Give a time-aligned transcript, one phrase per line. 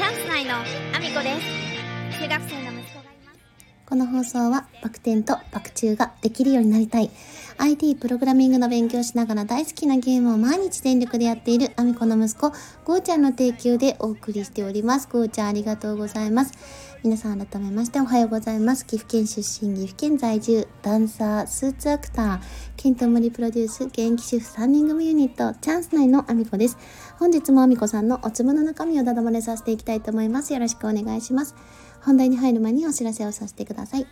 [0.00, 1.38] チャンス内のアミコで
[2.08, 2.22] す。
[2.22, 3.38] 中学生の息子がいます
[3.84, 7.10] この放送はバク転とバク宙ができるようになりたい。
[7.58, 12.50] IT プログラミングの勉強しながら大好きなゲームを毎日全力でやっているアミコの息子
[12.86, 15.06] ゴーちゃんの提供でお送りしております。
[15.06, 16.54] ゴーちゃんありがとうございます。
[17.02, 18.84] 皆さん改めましておはようございます。
[18.84, 22.40] 岐阜県出身岐阜県在住ダンサースーツアクター
[22.76, 26.76] ケントモリプロデュース現役主婦3人組ユニットチャンス内のアミコです。
[27.18, 30.52] 本日もアミコさんのおつむの中身をだだ漏れさせていきたいと思います。
[30.52, 31.54] よろしくお願いします。
[32.02, 34.06] 本題に入る前にお知らせをさせてください。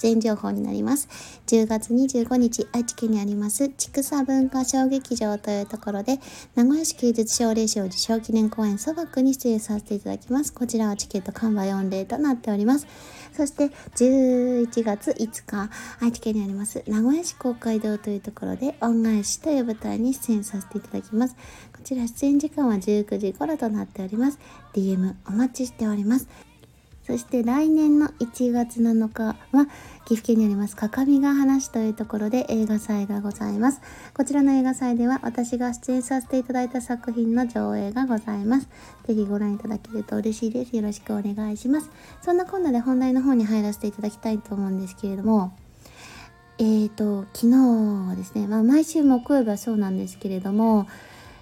[0.00, 1.08] 出演情報になります。
[1.46, 6.20] 10月25日、愛知県にあります、畜産文化小劇場というところで、
[6.54, 10.52] 名古屋市芸術奨励賞受賞記念公演ソバックに出演させていただきます。
[10.52, 12.86] こちらはチケット完売御礼となっております。
[13.36, 15.70] そして11月5日、
[16.00, 21.34] 愛知県にあります名古屋市公会堂というところで恩返しという舞台に出演させていただきます。
[21.34, 24.38] こちら出演時間は19時頃となっております。
[24.72, 26.28] DM お待ちしております。
[27.06, 29.66] そして来年の1月7日は
[30.06, 33.82] 岐阜県にあります各務原市というところで映画祭がございます。
[34.14, 38.68] こちらの映画祭では私が出演させていただいた作品の上映がございます。
[39.06, 40.74] ぜひご覧いただけると嬉しいです。
[40.74, 41.90] よろしくお願いします。
[42.22, 45.54] そんなこんなで本題の方に入らせていただきたいと思うんですけれども、
[46.58, 50.86] えーと、昨日ですね、まあ毎週木曜日はそうなんですけれども、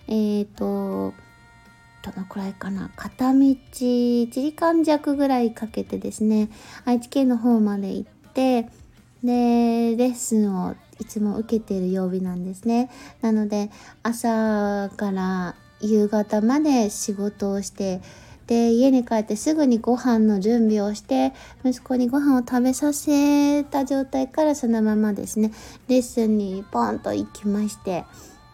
[0.09, 1.15] えーと、
[2.03, 6.51] どのくらいかな片道1時間弱ぐらいかけてですね
[6.85, 8.63] 愛知県の方まで行って
[9.23, 12.91] でレッスンをいつも受けている曜日なんですね。
[13.21, 13.71] なので
[14.03, 18.01] 朝から夕方まで仕事をして
[18.47, 21.33] で家に帰ってすぐにご飯の準備をして
[21.65, 25.53] 息子にご飯を食べさせた状態からそのままですね。
[25.89, 28.05] レッスンにポンと行きまして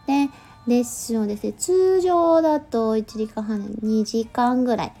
[0.07, 0.29] で
[0.69, 4.93] レッスンをですね、通常だと1時間半、2時間ぐらい、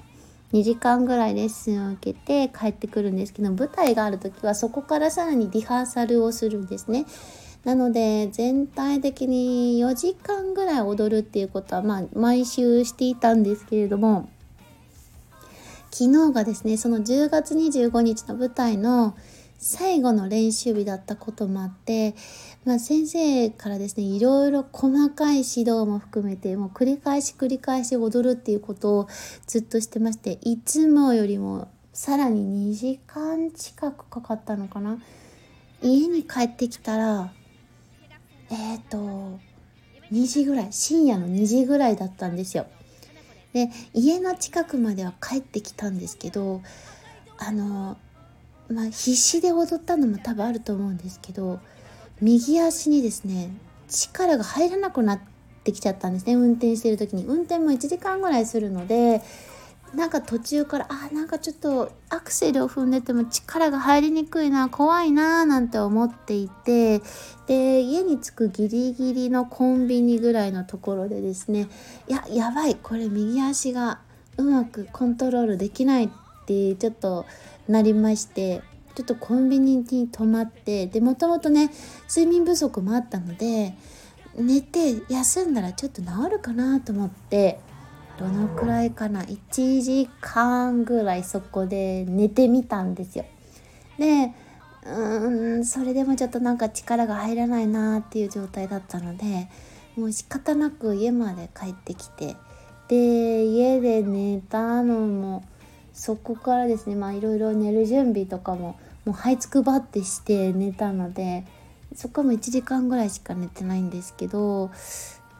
[0.51, 7.05] 2時間ぐらいレッスンを受けて帰ってくるんですけど、舞台がある時はそこからさらにリハーサルをするんですね。
[7.63, 14.29] なので全体的に4時間ぐらい踊るっていうことはまあ毎週していたんですけれども
[15.91, 19.15] 昨日がですねその10月25日の舞台の
[19.61, 22.15] 最後の練習日だったこともあって、
[22.63, 29.07] まあ、先生からですねいろいろ細かい指導も含めてもう繰り返し繰り返し踊るっていうことを
[29.47, 34.97] ずっとしてましていつもよりもさらに2時間近くかかったのかな
[35.83, 37.33] 家に帰ってきたら
[38.49, 39.39] えっ、ー、と
[40.13, 42.65] 2時ぐらい深夜の2時ぐらいだったんですよ。
[43.51, 46.61] で家の近くまでは帰ってきたんですけど
[47.37, 47.97] あの
[48.69, 51.59] まあ、必死で踊ったのも多分あると思うんですけど
[52.21, 53.51] 右足にですね
[53.87, 55.19] 力が入らなくなっ
[55.63, 57.25] てきちゃったんですね運転してる時に。
[57.25, 59.21] 運転も1時間ぐらいするので
[59.95, 67.01] なんか途中からあなんかちょっとアクセルを踏んでても力が入りにくいな怖いななんて思っていて
[67.47, 71.67] で家に着くギリギリのコンビニぐらいのところでですね
[72.07, 73.99] いややばいこれ右足が
[74.37, 76.09] うまくコントロールできないっ
[76.45, 77.25] てちょっと
[77.69, 78.61] なりまして
[78.95, 81.71] ちょっとコンビニに泊まってでもともとね
[82.13, 83.73] 睡眠不足もあったので
[84.35, 87.59] 寝て休んだらちょっと治るかなと思って
[88.17, 93.25] どのくらいかな1時間ぐらいそこで寝てみたんですよ。
[93.97, 94.33] で
[94.83, 99.47] うーんそれでもちょっとなんか力が入らないなっていう状態だったので
[99.95, 102.35] もう仕方なく家まで帰ってきて
[102.87, 105.43] で家で寝たのも
[105.99, 111.45] そこからですねまあいろいろ寝る準備とかももう這いつくばってして寝たので
[111.93, 114.71] そこも1時間ぐらいしか寝てないんですけど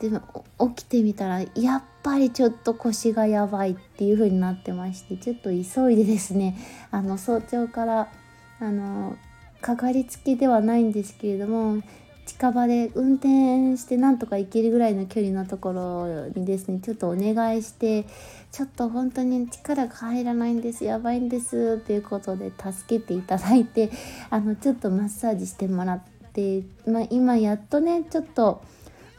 [0.01, 0.43] でも
[0.75, 6.57] 起きてみたらやっぱりちょっと腰がやばいっていう風になってましてちょっと急いでですね
[6.91, 8.11] あの早朝から
[8.59, 9.15] あの
[9.61, 11.81] かかりつきではないんですけれども
[12.29, 18.05] 近場で運転してなんとか行けるぐらいの距離のところにですねちょっとお願いして
[18.51, 23.89] ちょっと本当に力が入らないんですやばいんですっていうことで助けていただいて
[24.29, 28.61] あのちょっとマッサージしてもらって、まあ、今やっとねちょっと、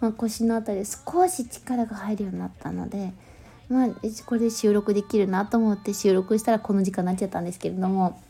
[0.01, 3.13] まあ、腰の辺り少し力が入るようになったので。
[3.69, 3.89] まあ、
[4.27, 8.21] これで収録できるなと思って収録したらこの時間になっちゃったんですけれども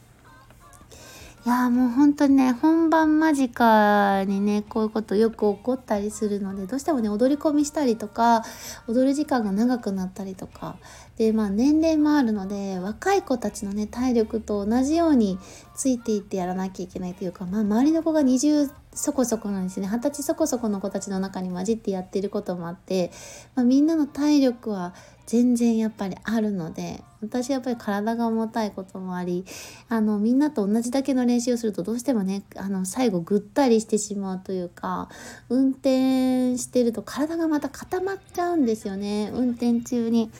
[1.46, 8.44] いやもう本当にね本番間近にねこういうことよく起こったりするのでどうしてもね踊り込みしたりとか
[8.86, 10.76] 踊る時間が長くなったりとか
[11.16, 15.38] でまあ年齢もあるので若い子たちのね体力と同じように
[15.74, 23.12] ついていってやらなきゃいけないというか、まあ、周りの子が20そこそこなんですね二十歳そこそこの子たちの中に混じってやってることもあって、
[23.54, 24.94] まあ、みんなの体力は
[25.26, 29.44] 全然やっぱりあるので私やっぱり体が重たいこともあり
[29.88, 35.08] あのみんなと同じだけの練習をするとどうしてもねあの最後ぐったりしてしまうというか
[35.48, 40.30] 運転してると体がまた固まっちゃうんですよね運転中に。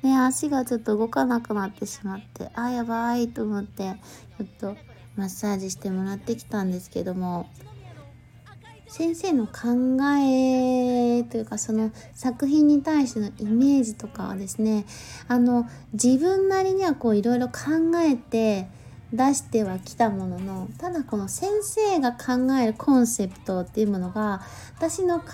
[0.00, 3.96] ね、足がちょっと動かなくなってしまってあやばいと思って
[4.38, 4.76] ちょっと
[5.16, 7.50] マッサージしてもらってきたんですけども
[8.88, 14.86] 先生の考えというかその作品に対してのイメージとかはですね
[15.28, 17.52] あの自分なりにはこういろいろ考
[17.98, 18.68] えて
[19.12, 24.42] 出してはきたもののただこの先生が考えるコンセプトっていうものが
[24.76, 25.26] 私の考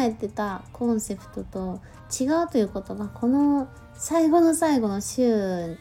[0.00, 1.80] えてたコンセプトと
[2.18, 5.78] 違うということがこの最後の最後の週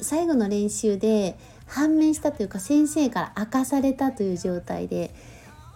[0.00, 5.14] 最後の練習で判明したというか先生から明かされたという状態で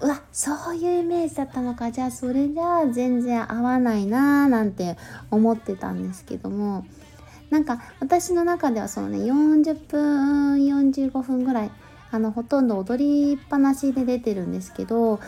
[0.01, 1.91] うわそういうイメージだったのか。
[1.91, 4.97] じゃあそれじゃあ全然合わないなーなんて
[5.31, 6.85] 思ってたんですけども。
[7.51, 11.71] なんか私の中ではそのね40分45分ぐらい
[12.13, 15.21] あのほとんど踊りっぱなしで出てるんですけど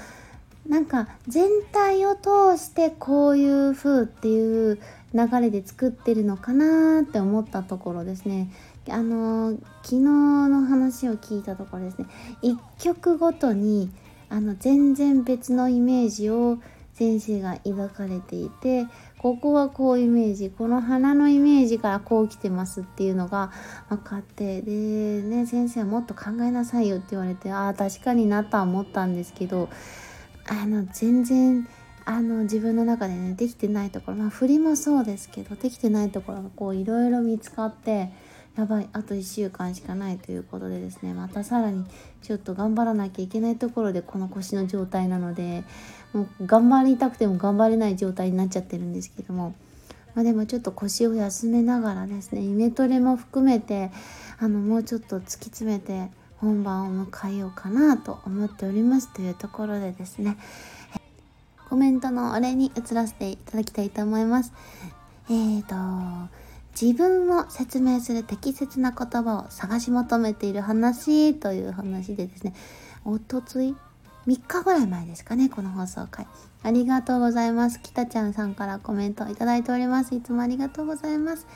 [0.67, 4.79] なんか全体を通してこういう風っていう
[5.13, 8.51] 流れで作ってるのかなって思ったところですね。
[8.89, 9.53] あの
[9.83, 12.07] 昨日の話を聞いたところですね。
[12.43, 13.91] 1曲ごとに
[14.33, 16.59] あの全然別のイメージを
[16.95, 18.87] 先生が描かれていて
[19.19, 23.53] ここはこうイメージこの花のイメージからこう来てますっていうのが
[23.91, 24.73] 分かってで
[25.21, 29.69] ね先生はもっと考えなさいよって言われてああ確かになとは思ったんですけど
[30.49, 31.69] あの全然
[32.07, 38.11] あの自分の中でねできてないところまあ振りもそうですけどできてないところがこういろいろ見つかって
[38.57, 41.87] やばいあと1週間しかないということでですねまたさらに
[42.23, 45.65] ちょっと頑張らなきゃいけないところでこの腰の状態なので
[46.13, 49.55] もう頑張りたくても頑張れない状態になっちゃってるんですけども、
[50.15, 53.91] まあ、でもちょっと腰を休めながらですねイメトレも含めて
[54.39, 60.37] あのもうちょっと突き詰めて本番を迎えようかなと思っておりますというところでですね
[61.71, 64.53] コメントのお礼に移らせていただきたいと思います。
[65.31, 66.42] えーと
[66.81, 72.55] 自分を説明する適切な言葉を探し求めている話という話でですね、
[73.05, 73.77] おとつい
[74.27, 76.27] 3日ぐらい前ですかね、この放送回。
[76.63, 77.81] ありがとうございます。
[77.81, 80.15] きたちゃんさんからコメントいただいております。
[80.15, 81.47] いつもありがとうございます。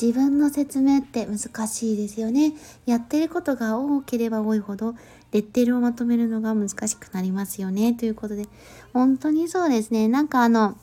[0.00, 2.54] 自分の説明って難しいですよね。
[2.86, 4.94] やってることが多ければ多いほど、
[5.32, 7.92] レッテルをまとめるのが難しくなりますよね。
[7.92, 8.46] ということで、
[8.94, 10.08] 本当にそうですね。
[10.08, 10.78] なんかあの、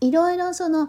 [0.00, 0.88] いろいろその、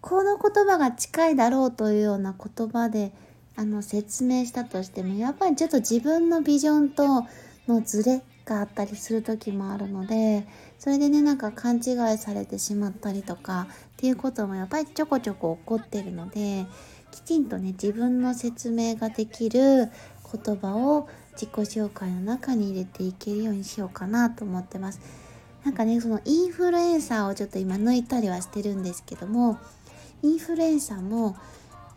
[0.00, 3.12] この言葉が近いだろうというような言葉で
[3.56, 7.26] あの説明したとしてもやっぱりちょっと自分のビジョンと
[7.66, 10.46] のズレがあったりする時もあるので
[10.78, 16.66] それでねなんか勘違いされてしまったりとかっていうこともやっぱりちょこちょこ起こってるので
[17.10, 19.90] きちんとね自分の説明ができる
[20.44, 25.00] 言葉を自己紹介の中に入れていけるようにしようかなと思ってます。
[25.64, 29.58] なんかねそのインフルエンサーをちょっと今抜いたりはしてるんですけども
[30.22, 31.36] インフルエンサーも、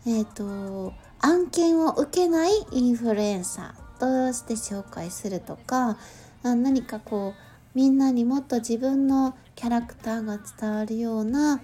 [0.06, 5.96] えっ、ー、と、案件を受けないインフルエンサーとして紹介するとか、
[6.42, 11.60] 何かこう、みんなにもっと自分のキャラクターが伝わるような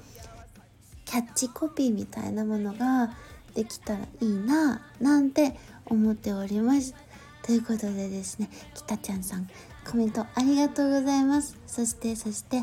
[1.04, 3.10] キャッチコピーみたいなものが
[3.54, 6.94] できたらいいななんて思っております。
[7.42, 9.48] ということでですね、きたちゃんさん
[9.90, 11.56] コメントありがとうございます。
[11.66, 12.62] そしてそして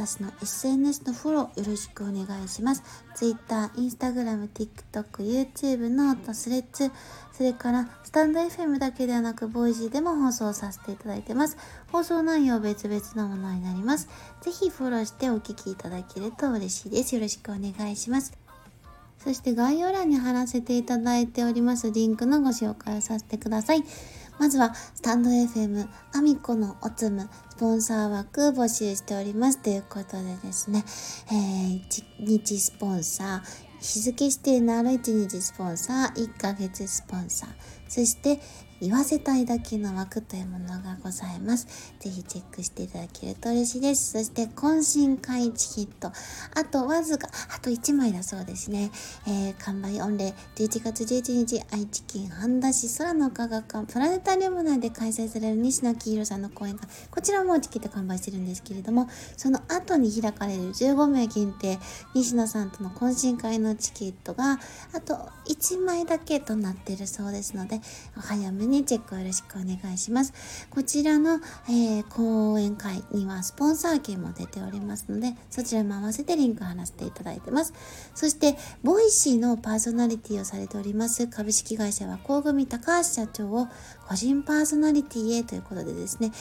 [0.00, 2.82] 私の SNS のフォローよろしくお願いします。
[3.14, 6.90] Twitter、Instagram、TikTok、YouTube、ノート、スレッズ、
[7.32, 11.58] それからスタンド FM だけではなく、 Voicy でも放送させていただいてます。
[11.92, 14.08] 放送内容別々のものになります。
[14.40, 17.14] ぜひフォローしてお聞きいただけると嬉しいです。
[17.14, 18.32] よろしくお願いします。
[19.22, 23.84] そして概要欄に貼らせていただいておりますリンクのご紹介をさせてください。
[24.40, 29.58] まずは、スタンド FM、アミコのおつむ、スポンサー枠募集しております。
[29.58, 30.82] ということでですね、
[31.30, 37.50] えー、1日スポンサー、日付指定のある1日スポンサー、1ヶ月スポンサー、
[37.86, 38.40] そして、
[38.80, 41.66] 言わせたいだけの枠というものがございます。
[41.98, 44.12] ぜひチェックしていただけると嬉しいです。
[44.12, 46.12] そして、懇親会チケット。
[46.54, 48.90] あと、わずか、あと1枚だそうですね。
[49.26, 56.86] えー、完売御礼、11月11日、愛知県半田市空の科学館プラネタリウム内で開催される西野黄色さんの講演会。
[57.10, 59.08] こちらもチケット完売してるんですけれども、
[59.38, 61.78] その後に開かれる15名限定、
[62.14, 64.60] 西野さんとの懇親会のチケットが、
[64.92, 65.14] あと
[65.48, 67.80] 1枚だけとなっているそうですので、で、
[68.16, 70.66] お早めにチェックよろしくお願いします。
[70.70, 77.74] こちらの、えー、講演会にはスポンサー券も出ておりますので、そちらも合わせてリンク貼らせていただいてます。
[78.14, 83.66] そして、ボイシーのパーソナリティをされております株式会社は高組高橋社長を
[84.08, 86.32] 個人パーソナリティへということでですね、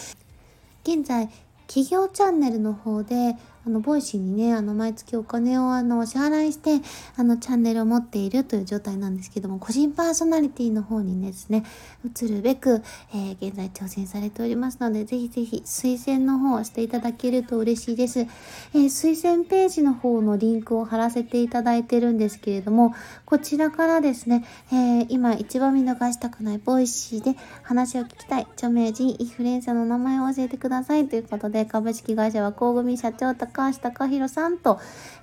[0.83, 1.29] 現在、
[1.67, 3.35] 企業チャンネルの方で
[3.65, 6.81] あの、ボイシーにね、あの、毎月お金をあの、お支払いして、
[7.17, 11.65] あの、チャンネルを持っているという状態なんですけども、個人パーソナリティの方にですね、
[12.05, 12.81] 移るべく、
[13.13, 18.19] えー、現在挑戦されておりますので、ぜひぜひ推薦の方をしていただけると嬉しいです。
[18.19, 22.93] えー、推薦ページの方のリンクを貼らせていただいてるんですけれども、
[23.25, 34.79] こちらからですね、えー、今一番見逃したくないボイシーで話を聞きたい著名人、インフルエンサーの名前を教えてくださいということで、株式会社は工組社長高高橋貴弘さんと、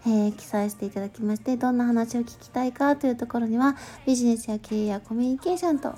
[0.06, 5.94] えー、記載していただきまして、どんな話を聞きたいかというところには、ビジネスや経営やコミュニケーションと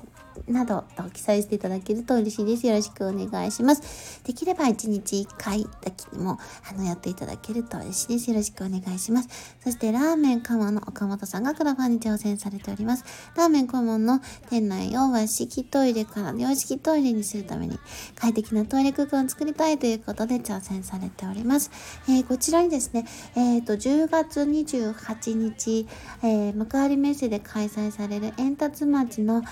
[0.47, 2.67] などと記載していただけると嬉しいです。
[2.67, 4.23] よろしくお願いします。
[4.25, 8.31] できれば1日1回だけでもあのやっていただけると嬉しいです。
[8.31, 9.57] よろしくお願いします。
[9.63, 13.05] そしてラーメンカモの岡本さんがクラファンに挑戦されております。
[13.37, 17.79] ラーメンカモの店内を和式トイレから洋式トイレにするために
[18.15, 21.71] 快適なトイレ空間を作りたいということで挑戦されております。
[22.09, 25.87] えー、こちらにですね、えっ、ー、と10月28日、
[26.23, 29.43] えー、幕張メッセで開催される円達町の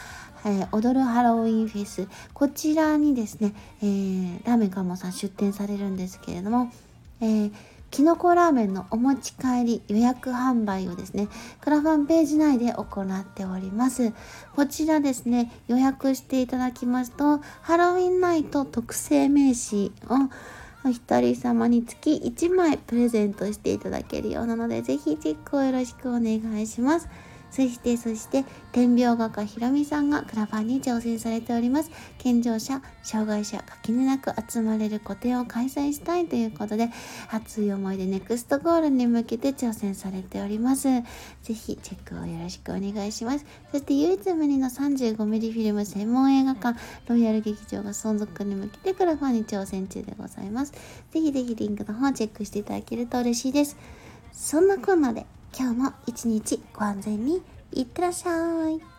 [0.47, 2.07] えー、踊るハロウィンフェス。
[2.33, 6.71] こちらにですね、えー、ラーメンカモさん出店されるんですけれども、
[7.21, 7.53] えー、
[7.91, 11.29] きのこラーメンのお持ち帰り予約販売をですね、
[11.61, 14.13] クラファンページ内で行っております。
[14.55, 20.31] こちらですね、予約していただきますと、ハロウィンナイト特製名刺を
[20.85, 27.09] お一人様につき1枚プレゼントしていただけるようなので、ぜひチェックをよろしくお願いします。
[27.51, 31.91] そして、そして、天病画家ひろみさんがクラファンに挑戦されております。
[32.19, 36.91] 健常者、障害者、垣根なく集まれる個展を開催したいということで、
[37.31, 40.89] 熱い思いでネクストゴールに向けて挑戦されております。
[40.89, 41.05] ぜ
[41.55, 43.47] ひ、チェックをよろしくお願いします。
[43.71, 50.73] そして、唯一無二の 35mm フィルム専門映画館、ロイヤル劇場が存続に向けてクラファンに挑戦中でございます。
[51.11, 53.77] ぜひぜひリンクの方チェックしていただけると嬉しいです。
[54.33, 55.27] そんなこんなで、
[55.59, 57.41] 今日も一日ご安全に
[57.73, 58.96] いってらっしゃい。